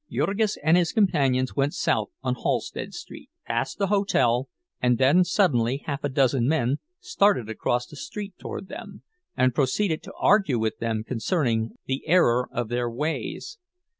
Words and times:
Jurgis 0.11 0.57
and 0.63 0.77
his 0.77 0.93
companions 0.93 1.55
went 1.55 1.75
south 1.75 2.09
on 2.23 2.33
Halsted 2.33 2.95
Street; 2.95 3.29
past 3.45 3.77
the 3.77 3.85
hotel, 3.85 4.49
and 4.81 4.97
then 4.97 5.23
suddenly 5.23 5.83
half 5.85 6.03
a 6.03 6.09
dozen 6.09 6.47
men 6.47 6.77
started 6.99 7.51
across 7.51 7.85
the 7.85 7.95
street 7.95 8.33
toward 8.39 8.67
them 8.67 9.03
and 9.37 9.53
proceeded 9.53 10.01
to 10.01 10.13
argue 10.17 10.57
with 10.57 10.79
them 10.79 11.03
concerning 11.03 11.77
the 11.85 12.01
error 12.07 12.49
of 12.51 12.69
their 12.69 12.89
ways. 12.89 13.59